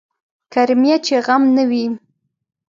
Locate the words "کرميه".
0.53-0.97